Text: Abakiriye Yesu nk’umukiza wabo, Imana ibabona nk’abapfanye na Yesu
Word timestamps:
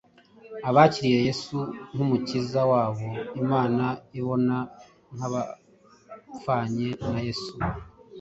Abakiriye 0.69 1.19
Yesu 1.29 1.57
nk’umukiza 1.93 2.61
wabo, 2.71 3.07
Imana 3.41 3.85
ibabona 4.17 4.57
nk’abapfanye 5.13 6.89
na 7.11 7.19
Yesu 7.27 7.53